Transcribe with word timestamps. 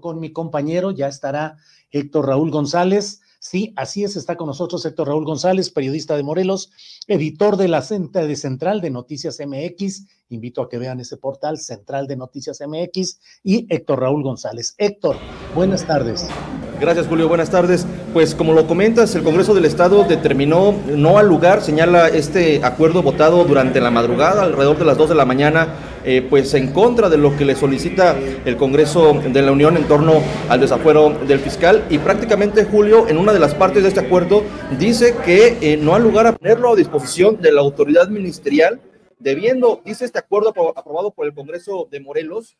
Con 0.00 0.20
mi 0.20 0.32
compañero, 0.32 0.90
ya 0.90 1.08
estará 1.08 1.56
Héctor 1.90 2.28
Raúl 2.28 2.50
González. 2.50 3.20
Sí, 3.38 3.74
así 3.76 4.04
es, 4.04 4.16
está 4.16 4.36
con 4.36 4.46
nosotros 4.46 4.84
Héctor 4.86 5.08
Raúl 5.08 5.26
González, 5.26 5.70
periodista 5.70 6.16
de 6.16 6.22
Morelos, 6.22 6.70
editor 7.08 7.58
de 7.58 7.68
la 7.68 7.82
de 7.82 8.36
Central 8.36 8.80
de 8.80 8.90
Noticias 8.90 9.38
MX. 9.38 10.06
Invito 10.30 10.62
a 10.62 10.68
que 10.70 10.78
vean 10.78 11.00
ese 11.00 11.18
portal, 11.18 11.58
Central 11.58 12.06
de 12.06 12.16
Noticias 12.16 12.62
MX, 12.66 13.20
y 13.42 13.66
Héctor 13.68 14.00
Raúl 14.00 14.22
González. 14.22 14.74
Héctor, 14.78 15.16
buenas 15.54 15.86
tardes. 15.86 16.26
Gracias, 16.80 17.06
Julio. 17.06 17.28
Buenas 17.28 17.50
tardes. 17.50 17.86
Pues 18.12 18.34
como 18.34 18.52
lo 18.52 18.66
comentas, 18.66 19.14
el 19.14 19.22
Congreso 19.22 19.54
del 19.54 19.64
Estado 19.64 20.04
determinó 20.04 20.72
no 20.86 21.18
al 21.18 21.28
lugar, 21.28 21.62
señala 21.62 22.08
este 22.08 22.64
acuerdo 22.64 23.02
votado 23.02 23.44
durante 23.44 23.80
la 23.80 23.90
madrugada, 23.90 24.42
alrededor 24.42 24.78
de 24.78 24.84
las 24.84 24.98
2 24.98 25.10
de 25.10 25.14
la 25.14 25.24
mañana, 25.24 25.68
eh, 26.04 26.26
pues 26.28 26.54
en 26.54 26.72
contra 26.72 27.08
de 27.08 27.16
lo 27.16 27.36
que 27.36 27.44
le 27.44 27.56
solicita 27.56 28.16
el 28.44 28.56
Congreso 28.56 29.14
de 29.14 29.42
la 29.42 29.52
Unión 29.52 29.76
en 29.76 29.88
torno 29.88 30.22
al 30.48 30.60
desafuero 30.60 31.10
del 31.26 31.40
fiscal. 31.40 31.84
Y 31.90 31.98
prácticamente, 31.98 32.64
Julio, 32.64 33.08
en 33.08 33.18
una 33.18 33.32
de 33.32 33.40
las 33.40 33.54
partes 33.54 33.82
de 33.82 33.88
este 33.88 34.00
acuerdo, 34.00 34.42
dice 34.78 35.14
que 35.24 35.58
eh, 35.60 35.76
no 35.76 35.94
ha 35.94 35.98
lugar 35.98 36.26
a 36.26 36.36
ponerlo 36.36 36.72
a 36.72 36.76
disposición 36.76 37.40
de 37.40 37.52
la 37.52 37.60
autoridad 37.60 38.08
ministerial, 38.08 38.80
debiendo, 39.18 39.80
dice 39.84 40.04
este 40.04 40.18
acuerdo 40.18 40.50
aprobado 40.76 41.10
por 41.10 41.26
el 41.26 41.34
Congreso 41.34 41.88
de 41.90 42.00
Morelos, 42.00 42.56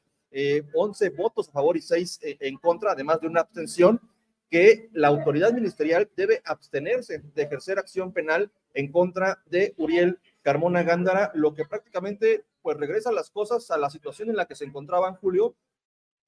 11 0.74 1.06
eh, 1.06 1.10
votos 1.10 1.48
a 1.48 1.52
favor 1.52 1.76
y 1.76 1.82
6 1.82 2.20
eh, 2.22 2.36
en 2.40 2.56
contra, 2.56 2.92
además 2.92 3.20
de 3.20 3.28
una 3.28 3.40
abstención, 3.40 4.00
que 4.50 4.88
la 4.92 5.08
autoridad 5.08 5.52
ministerial 5.52 6.08
debe 6.16 6.40
abstenerse 6.44 7.22
de 7.34 7.42
ejercer 7.42 7.78
acción 7.78 8.12
penal 8.12 8.50
en 8.72 8.90
contra 8.90 9.42
de 9.46 9.74
Uriel 9.76 10.18
Carmona 10.42 10.82
Gándara, 10.82 11.30
lo 11.34 11.54
que 11.54 11.64
prácticamente 11.64 12.44
pues 12.64 12.78
regresa 12.78 13.12
las 13.12 13.30
cosas 13.30 13.70
a 13.70 13.76
la 13.76 13.90
situación 13.90 14.30
en 14.30 14.36
la 14.36 14.46
que 14.46 14.56
se 14.56 14.64
encontraban 14.64 15.16
Julio, 15.16 15.54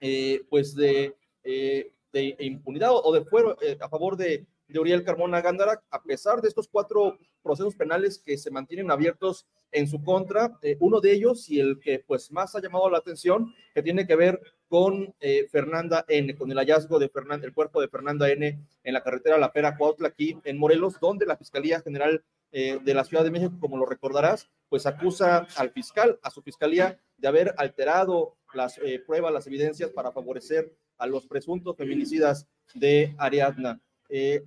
eh, 0.00 0.44
pues 0.50 0.76
de, 0.76 1.16
de, 1.42 2.36
impunidad 2.38 2.90
o 2.92 3.12
de 3.12 3.24
fuero 3.24 3.56
a 3.80 3.88
favor 3.88 4.16
de, 4.18 4.46
de 4.68 4.78
Uriel 4.78 5.02
Carmona 5.02 5.40
Gándara, 5.40 5.82
a 5.90 6.02
pesar 6.02 6.40
de 6.40 6.48
estos 6.48 6.68
cuatro 6.68 7.18
procesos 7.42 7.74
penales 7.74 8.18
que 8.18 8.36
se 8.36 8.50
mantienen 8.50 8.90
abiertos 8.90 9.46
en 9.72 9.88
su 9.88 10.02
contra. 10.02 10.58
Eh, 10.62 10.76
uno 10.80 11.00
de 11.00 11.12
ellos 11.12 11.48
y 11.48 11.60
el 11.60 11.78
que 11.78 12.00
pues 12.00 12.30
más 12.32 12.54
ha 12.54 12.60
llamado 12.60 12.90
la 12.90 12.98
atención, 12.98 13.54
que 13.74 13.82
tiene 13.82 14.06
que 14.06 14.16
ver 14.16 14.40
con 14.68 15.14
eh, 15.20 15.46
Fernanda 15.50 16.04
N, 16.08 16.34
con 16.36 16.50
el 16.50 16.58
hallazgo 16.58 16.98
de 16.98 17.08
Fernanda, 17.08 17.46
el 17.46 17.54
cuerpo 17.54 17.80
de 17.80 17.88
Fernanda 17.88 18.28
N 18.30 18.58
en 18.82 18.92
la 18.92 19.02
carretera 19.02 19.38
La 19.38 19.52
Pera 19.52 19.76
Cuautla 19.76 20.08
aquí 20.08 20.36
en 20.44 20.58
Morelos, 20.58 20.98
donde 21.00 21.26
la 21.26 21.36
Fiscalía 21.36 21.80
General 21.80 22.22
eh, 22.52 22.78
de 22.82 22.94
la 22.94 23.04
Ciudad 23.04 23.24
de 23.24 23.30
México, 23.30 23.56
como 23.60 23.76
lo 23.76 23.86
recordarás, 23.86 24.48
pues 24.68 24.86
acusa 24.86 25.46
al 25.56 25.70
fiscal, 25.70 26.18
a 26.22 26.30
su 26.30 26.42
fiscalía, 26.42 26.98
de 27.16 27.28
haber 27.28 27.54
alterado 27.56 28.36
las 28.54 28.80
pruebas, 29.06 29.32
las 29.32 29.46
evidencias 29.46 29.90
para 29.90 30.12
favorecer 30.12 30.74
a 30.98 31.06
los 31.06 31.26
presuntos 31.26 31.76
feminicidas 31.76 32.46
de 32.74 33.14
Ariadna. 33.18 33.80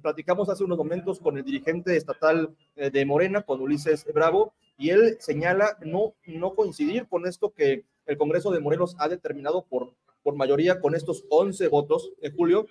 platicamos 0.02 0.50
hace 0.50 0.64
unos 0.64 0.78
momentos 0.78 1.20
con 1.20 1.38
el 1.38 1.44
dirigente 1.44 1.96
estatal 1.96 2.56
de 2.76 3.06
Morena, 3.06 3.44
con 3.44 3.62
Ulises 3.62 4.06
Bravo, 4.14 4.54
y 4.80 4.90
él 4.90 5.18
señala 5.20 5.78
no, 5.82 6.16
no 6.26 6.56
coincidir 6.56 7.08
con 7.08 7.28
esto 7.28 7.54
que 7.54 7.86
el 8.06 8.18
Congreso 8.18 8.50
de 8.50 8.60
Morelos 8.60 8.96
ha 8.98 9.08
determinado 9.10 9.66
por, 9.66 9.94
por 10.24 10.36
mayoría 10.36 10.80
con 10.80 10.96
estos 10.96 11.26
11 11.30 11.68
votos 11.68 12.12
en 12.22 12.36
julio. 12.36 12.66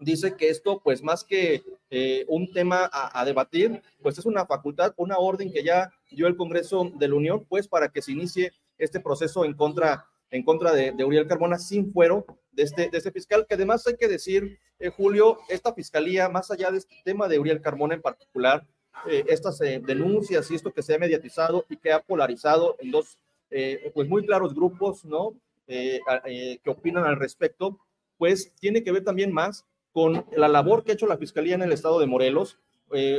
Dice 0.00 0.36
que 0.36 0.48
esto, 0.48 0.80
pues 0.82 1.02
más 1.02 1.24
que 1.24 1.62
eh, 1.90 2.24
un 2.28 2.52
tema 2.52 2.88
a, 2.92 3.24
debatir, 3.24 3.82
pues 4.02 4.18
es 4.18 4.26
una 4.26 4.46
facultad, 4.46 4.92
una 4.96 5.18
orden 5.18 5.52
que 5.52 5.62
ya 5.62 5.92
dio 6.10 6.26
el 6.26 6.36
Congreso 6.36 6.90
de 6.94 7.08
la 7.08 7.14
Unión, 7.14 7.44
pues 7.48 7.68
para 7.68 7.88
que 7.88 8.02
se 8.02 8.12
inicie 8.12 8.52
este 8.78 9.00
proceso 9.00 9.44
en 9.44 9.54
contra, 9.54 10.06
en 10.30 10.42
contra 10.42 10.72
de, 10.72 10.92
Uriel 11.04 11.26
Carmona 11.26 11.58
sin 11.58 11.92
fuero 11.92 12.26
de 12.52 12.64
este, 12.64 12.88
de 12.90 12.98
este 12.98 13.12
fiscal, 13.12 13.46
que 13.48 13.54
además 13.54 13.86
hay 13.86 13.96
que 13.96 14.08
decir, 14.08 14.58
eh, 14.78 14.90
Julio, 14.90 15.38
esta 15.48 15.72
fiscalía, 15.72 16.28
más 16.28 16.50
allá 16.50 16.70
de 16.70 16.78
este 16.78 16.94
tema 17.04 17.28
de 17.28 17.38
Uriel 17.38 17.62
Carmona 17.62 17.94
en 17.94 18.02
particular, 18.02 18.66
eh, 19.08 19.24
estas 19.28 19.60
eh, 19.60 19.80
denuncias 19.84 20.50
y 20.50 20.54
esto 20.54 20.72
que 20.72 20.82
se 20.82 20.94
ha 20.94 20.98
mediatizado 20.98 21.64
y 21.68 21.76
que 21.76 21.92
ha 21.92 22.00
polarizado 22.00 22.76
en 22.80 22.90
dos, 22.90 23.18
eh, 23.50 23.90
pues 23.94 24.08
muy 24.08 24.24
claros 24.24 24.54
grupos, 24.54 25.04
¿no? 25.04 25.34
que 25.66 26.60
opinan 26.66 27.02
al 27.04 27.16
respecto, 27.16 27.80
pues 28.18 28.52
tiene 28.60 28.84
que 28.84 28.92
ver 28.92 29.02
también 29.02 29.32
más 29.32 29.64
con 29.96 30.26
la 30.36 30.46
labor 30.46 30.84
que 30.84 30.90
ha 30.90 30.94
hecho 30.94 31.06
la 31.06 31.16
Fiscalía 31.16 31.54
en 31.54 31.62
el 31.62 31.72
estado 31.72 31.98
de 31.98 32.06
Morelos, 32.06 32.58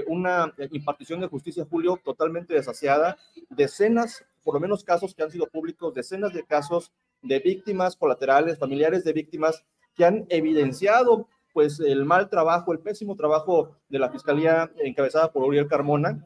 una 0.05 0.53
impartición 0.69 1.19
de 1.19 1.25
justicia, 1.25 1.65
Julio, 1.67 1.99
totalmente 2.05 2.53
desasiada, 2.53 3.17
decenas, 3.49 4.23
por 4.43 4.53
lo 4.53 4.59
menos 4.59 4.83
casos 4.83 5.15
que 5.15 5.23
han 5.23 5.31
sido 5.31 5.47
públicos, 5.47 5.95
decenas 5.95 6.33
de 6.35 6.45
casos 6.45 6.91
de 7.23 7.39
víctimas 7.39 7.95
colaterales, 7.95 8.59
familiares 8.59 9.03
de 9.03 9.11
víctimas 9.11 9.65
que 9.95 10.05
han 10.05 10.27
evidenciado 10.29 11.27
pues 11.51 11.79
el 11.79 12.05
mal 12.05 12.29
trabajo, 12.29 12.71
el 12.73 12.79
pésimo 12.79 13.15
trabajo 13.15 13.75
de 13.89 13.97
la 13.97 14.11
Fiscalía 14.11 14.71
encabezada 14.77 15.31
por 15.31 15.45
Uriel 15.45 15.67
Carmona, 15.67 16.23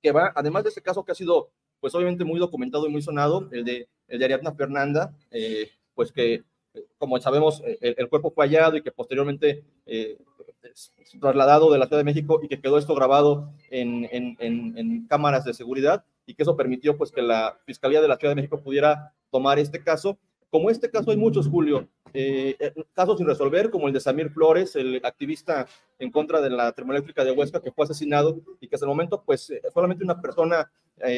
que 0.00 0.12
va, 0.12 0.32
además 0.34 0.62
de 0.62 0.70
este 0.70 0.80
caso 0.80 1.04
que 1.04 1.12
ha 1.12 1.14
sido, 1.14 1.50
pues 1.78 1.94
obviamente 1.94 2.24
muy 2.24 2.40
documentado 2.40 2.86
y 2.86 2.90
muy 2.90 3.02
sonado, 3.02 3.50
el 3.52 3.66
de, 3.66 3.86
el 4.08 4.18
de 4.18 4.24
Ariadna 4.24 4.54
Fernanda, 4.54 5.14
eh, 5.30 5.68
pues 5.94 6.10
que, 6.10 6.42
como 6.98 7.18
sabemos, 7.20 7.62
el, 7.80 8.08
cuerpo 8.08 8.30
fue 8.30 8.46
hallado 8.46 8.76
y 8.76 8.82
que 8.82 8.90
posteriormente 8.90 9.64
eh, 9.86 10.18
trasladado 11.20 11.70
de 11.72 11.78
la 11.78 11.86
Ciudad 11.86 12.00
de 12.00 12.04
México 12.04 12.40
y 12.42 12.48
que 12.48 12.60
quedó 12.60 12.78
esto 12.78 12.94
grabado 12.94 13.52
en, 13.70 14.08
en, 14.10 14.36
en, 14.38 15.06
cámaras 15.06 15.44
de 15.44 15.54
seguridad 15.54 16.04
y 16.26 16.34
que 16.34 16.42
eso 16.42 16.56
permitió 16.56 16.96
pues 16.96 17.12
que 17.12 17.22
la 17.22 17.58
Fiscalía 17.66 18.00
de 18.00 18.08
la 18.08 18.16
Ciudad 18.16 18.32
de 18.32 18.36
México 18.36 18.60
pudiera 18.60 19.12
tomar 19.30 19.58
este 19.58 19.82
caso. 19.82 20.18
Como 20.50 20.70
este 20.70 20.90
caso 20.90 21.10
hay 21.10 21.16
muchos, 21.16 21.48
Julio, 21.48 21.88
eh, 22.12 22.56
eh, 22.60 22.72
casos 22.92 23.18
sin 23.18 23.26
resolver, 23.26 23.70
como 23.70 23.88
el 23.88 23.94
de 23.94 24.00
Samir 24.00 24.30
Flores, 24.30 24.76
el 24.76 25.04
activista 25.04 25.66
en 25.98 26.12
contra 26.12 26.40
de 26.40 26.50
la 26.50 26.70
termoeléctrica 26.72 27.24
de 27.24 27.32
Huesca, 27.32 27.60
que 27.60 27.72
fue 27.72 27.84
asesinado 27.84 28.40
y 28.60 28.68
que 28.68 28.76
hasta 28.76 28.86
el 28.86 28.90
momento, 28.90 29.22
pues, 29.26 29.50
eh, 29.50 29.60
solamente 29.72 30.04
una 30.04 30.20
persona 30.20 30.70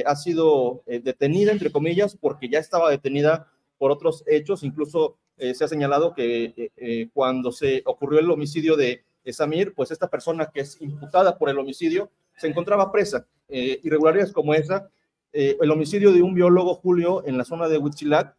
ha 0.06 0.16
sido 0.16 0.83
detenida, 0.86 1.53
entre 1.53 1.71
comillas, 1.71 2.16
porque 2.16 2.48
ya 2.48 2.59
estaba 2.59 2.91
detenida 2.91 3.53
por 3.77 3.91
otros 3.91 4.25
hechos. 4.27 4.63
Incluso 4.63 5.19
se 5.38 5.65
ha 5.65 5.68
señalado 5.68 6.15
que 6.15 6.71
cuando 7.12 7.53
se 7.53 7.83
ocurrió 7.84 8.21
el 8.21 8.30
homicidio 8.30 8.77
de 8.77 9.04
Samir, 9.30 9.74
pues 9.74 9.91
esta 9.91 10.09
persona 10.09 10.47
que 10.47 10.60
es 10.60 10.80
imputada 10.80 11.36
por 11.36 11.50
el 11.50 11.59
homicidio 11.59 12.10
se 12.36 12.47
encontraba 12.48 12.91
presa. 12.91 13.27
irregularidades 13.48 14.33
como 14.33 14.54
esa, 14.54 14.88
el 15.33 15.71
homicidio 15.71 16.12
de 16.12 16.22
un 16.22 16.34
biólogo, 16.34 16.74
Julio, 16.74 17.22
en 17.27 17.36
la 17.36 17.44
zona 17.44 17.68
de 17.68 17.78
Huitzilac, 17.78 18.34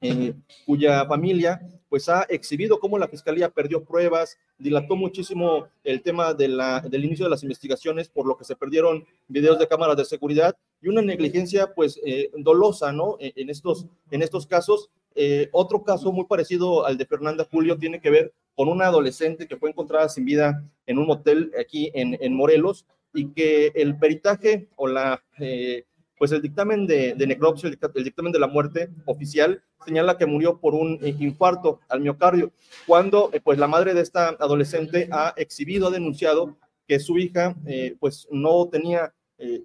eh, 0.00 0.32
cuya 0.64 1.04
familia 1.06 1.60
pues 1.88 2.08
ha 2.08 2.22
exhibido 2.28 2.78
cómo 2.78 2.98
la 2.98 3.08
fiscalía 3.08 3.48
perdió 3.48 3.82
pruebas, 3.82 4.38
dilató 4.58 4.94
muchísimo 4.94 5.66
el 5.82 6.02
tema 6.02 6.34
del 6.34 7.04
inicio 7.04 7.24
de 7.24 7.30
las 7.30 7.42
investigaciones, 7.42 8.08
por 8.08 8.26
lo 8.26 8.36
que 8.36 8.44
se 8.44 8.54
perdieron 8.54 9.06
videos 9.26 9.58
de 9.58 9.66
cámaras 9.66 9.96
de 9.96 10.04
seguridad 10.04 10.54
y 10.82 10.88
una 10.88 11.00
negligencia 11.02 11.74
pues 11.74 11.98
eh, 12.04 12.30
dolosa, 12.36 12.92
¿no? 12.92 13.16
En, 13.18 13.48
estos, 13.48 13.86
en 14.10 14.22
estos 14.22 14.46
casos. 14.46 14.90
Eh, 15.14 15.48
otro 15.52 15.82
caso 15.82 16.12
muy 16.12 16.26
parecido 16.26 16.86
al 16.86 16.96
de 16.96 17.06
Fernanda 17.06 17.46
Julio 17.50 17.76
tiene 17.76 18.00
que 18.00 18.10
ver 18.10 18.32
con 18.54 18.68
una 18.68 18.86
adolescente 18.86 19.48
que 19.48 19.56
fue 19.56 19.70
encontrada 19.70 20.08
sin 20.08 20.24
vida 20.24 20.62
en 20.86 20.98
un 20.98 21.06
motel 21.06 21.52
aquí 21.58 21.90
en, 21.94 22.16
en 22.20 22.34
Morelos 22.34 22.86
y 23.12 23.32
que 23.32 23.72
el 23.74 23.98
peritaje 23.98 24.68
o 24.76 24.86
la, 24.86 25.20
eh, 25.40 25.86
pues 26.18 26.30
el 26.32 26.40
dictamen 26.42 26.86
de, 26.86 27.14
de 27.14 27.26
necropsia, 27.26 27.68
el, 27.68 28.04
dictamen 28.04 28.32
de 28.32 28.38
la 28.38 28.46
muerte 28.46 28.90
oficial 29.06 29.60
señala 29.84 30.18
que 30.18 30.26
murió 30.26 30.60
por 30.60 30.74
un 30.74 30.98
eh, 31.02 31.14
infarto 31.18 31.80
al 31.88 32.00
miocardio, 32.00 32.52
cuando 32.86 33.30
pues 33.42 33.58
la 33.58 33.66
madre 33.66 33.94
de 33.94 34.02
esta 34.02 34.28
adolescente 34.28 35.08
ha 35.10 35.34
exhibido, 35.36 35.88
ha 35.88 35.90
denunciado 35.90 36.56
que 36.86 37.00
su 37.00 37.18
hija 37.18 37.56
pues 38.00 38.26
no 38.30 38.68
tenía 38.68 39.12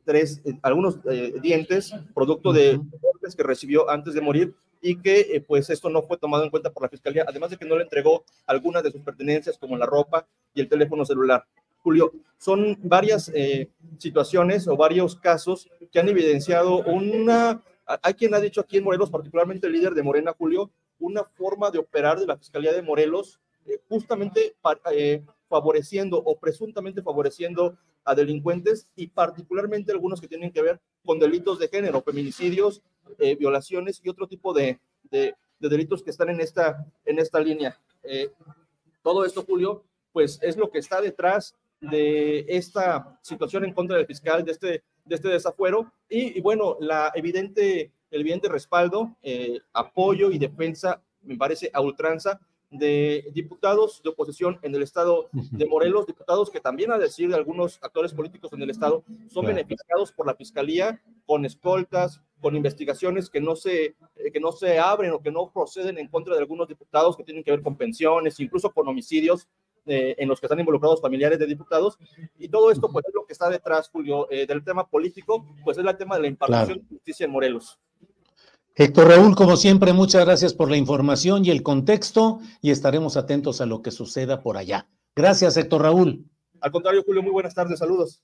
tres, 0.03 0.41
algunos 0.61 0.97
dientes, 1.41 1.93
producto 2.13 2.51
de 2.51 2.75
golpes 3.01 3.35
que 3.35 3.43
recibió 3.43 3.89
antes 3.89 4.13
de 4.13 4.21
morir 4.21 4.53
y 4.83 4.97
que 4.97 5.43
pues 5.47 5.69
esto 5.69 5.89
no 5.89 6.03
fue 6.03 6.17
tomado 6.17 6.43
en 6.43 6.49
cuenta 6.49 6.69
por 6.69 6.83
la 6.83 6.89
fiscalía, 6.89 7.25
además 7.27 7.49
de 7.49 7.57
que 7.57 7.65
no 7.65 7.77
le 7.77 7.83
entregó 7.83 8.25
algunas 8.45 8.83
de 8.83 8.91
sus 8.91 9.01
pertenencias 9.01 9.57
como 9.57 9.77
la 9.77 9.85
ropa 9.85 10.27
y 10.53 10.59
el 10.59 10.67
teléfono 10.67 11.05
celular. 11.05 11.45
Julio, 11.77 12.11
son 12.37 12.77
varias 12.83 13.31
eh, 13.33 13.69
situaciones 13.97 14.67
o 14.67 14.75
varios 14.75 15.15
casos 15.15 15.69
que 15.91 15.99
han 15.99 16.09
evidenciado 16.09 16.83
una, 16.83 17.61
hay 17.85 18.13
quien 18.13 18.33
ha 18.33 18.39
dicho 18.41 18.61
aquí 18.61 18.77
en 18.77 18.83
Morelos, 18.83 19.09
particularmente 19.09 19.67
el 19.67 19.73
líder 19.73 19.93
de 19.93 20.03
Morena, 20.03 20.35
Julio, 20.37 20.69
una 20.99 21.23
forma 21.23 21.71
de 21.71 21.79
operar 21.79 22.19
de 22.19 22.27
la 22.27 22.37
Fiscalía 22.37 22.73
de 22.73 22.81
Morelos, 22.81 23.39
eh, 23.65 23.79
justamente 23.87 24.55
eh, 24.91 25.23
favoreciendo 25.47 26.17
o 26.17 26.37
presuntamente 26.37 27.01
favoreciendo 27.01 27.77
a 28.03 28.15
delincuentes 28.15 28.87
y 28.95 29.07
particularmente 29.07 29.93
algunos 29.93 30.19
que 30.19 30.27
tienen 30.27 30.51
que 30.51 30.61
ver 30.61 30.79
con 31.05 31.19
delitos 31.19 31.59
de 31.59 31.69
género, 31.69 32.01
feminicidios, 32.01 32.81
violaciones 33.37 34.01
y 34.03 34.09
otro 34.09 34.27
tipo 34.27 34.53
de, 34.53 34.79
de, 35.09 35.35
delitos 35.59 36.03
que 36.03 36.09
están 36.09 36.29
en 36.29 36.41
esta, 36.41 36.85
en 37.05 37.19
esta 37.19 37.39
línea. 37.39 37.79
todo 39.01 39.25
esto, 39.25 39.43
Julio, 39.43 39.83
pues 40.11 40.39
es 40.41 40.57
lo 40.57 40.69
que 40.69 40.79
está 40.79 41.01
detrás 41.01 41.55
de 41.81 42.45
esta 42.47 43.19
situación 43.21 43.65
en 43.65 43.73
contra 43.73 43.97
del 43.97 44.05
fiscal, 44.05 44.45
de 44.45 44.51
este, 44.51 44.83
de 45.05 45.15
este 45.15 45.27
desafuero, 45.27 45.91
y, 46.09 46.39
bueno, 46.41 46.77
la 46.79 47.11
evidente, 47.13 47.91
el 48.11 48.21
evidente 48.21 48.47
respaldo, 48.47 49.15
eh, 49.21 49.59
apoyo 49.73 50.31
y 50.31 50.37
defensa, 50.37 51.01
me 51.23 51.35
parece, 51.35 51.69
a 51.73 51.81
ultranza 51.81 52.39
de 52.69 53.29
diputados 53.33 54.01
de 54.01 54.09
oposición 54.09 54.57
en 54.63 54.73
el 54.73 54.81
estado 54.81 55.29
de 55.31 55.65
Morelos, 55.67 56.07
diputados 56.07 56.49
que 56.49 56.59
también, 56.59 56.91
a 56.91 56.97
decir 56.97 57.29
de 57.29 57.35
algunos 57.35 57.77
actores 57.83 58.13
políticos 58.13 58.51
en 58.53 58.63
el 58.63 58.69
estado, 58.69 59.03
son 59.29 59.45
beneficiados 59.45 60.11
por 60.11 60.25
la 60.25 60.33
fiscalía 60.33 60.99
con 61.27 61.45
escoltas, 61.45 62.19
con 62.43 62.55
investigaciones 62.55 63.29
que 63.29 63.41
no 63.41 63.55
se 63.55 63.85
eh, 63.85 64.31
que 64.31 64.39
no 64.39 64.51
se 64.51 64.77
abren 64.77 65.11
o 65.13 65.21
que 65.21 65.31
no 65.31 65.51
proceden 65.51 65.97
en 65.97 66.09
contra 66.09 66.35
de 66.35 66.41
algunos 66.41 66.67
diputados 66.67 67.17
que 67.17 67.23
tienen 67.23 67.43
que 67.43 67.49
ver 67.49 67.63
con 67.63 67.75
pensiones, 67.75 68.39
incluso 68.39 68.71
con 68.71 68.87
homicidios 68.87 69.47
eh, 69.85 70.15
en 70.17 70.29
los 70.29 70.39
que 70.39 70.45
están 70.45 70.59
involucrados 70.59 71.01
familiares 71.01 71.39
de 71.39 71.45
diputados. 71.45 71.97
Y 72.37 72.49
todo 72.49 72.71
esto, 72.71 72.89
pues, 72.91 73.05
es 73.07 73.13
lo 73.13 73.25
que 73.25 73.33
está 73.33 73.49
detrás, 73.49 73.89
Julio, 73.89 74.29
eh, 74.29 74.45
del 74.45 74.63
tema 74.63 74.87
político, 74.87 75.45
pues 75.63 75.77
es 75.77 75.85
el 75.85 75.97
tema 75.97 76.15
de 76.15 76.21
la 76.21 76.27
impartición 76.27 76.79
de 76.79 76.85
justicia 76.87 77.25
en 77.25 77.31
Morelos. 77.31 77.79
Héctor 78.75 79.07
Raúl, 79.07 79.35
como 79.35 79.55
siempre, 79.55 79.93
muchas 79.93 80.25
gracias 80.25 80.53
por 80.53 80.69
la 80.69 80.77
información 80.77 81.45
y 81.45 81.51
el 81.51 81.63
contexto 81.63 82.39
y 82.61 82.71
estaremos 82.71 83.17
atentos 83.17 83.61
a 83.61 83.65
lo 83.65 83.81
que 83.81 83.91
suceda 83.91 84.41
por 84.41 84.57
allá. 84.57 84.87
Gracias, 85.15 85.57
Héctor 85.57 85.83
Raúl. 85.83 86.25
Al 86.59 86.71
contrario, 86.71 87.03
Julio, 87.05 87.21
muy 87.21 87.31
buenas 87.31 87.53
tardes, 87.53 87.79
saludos. 87.79 88.23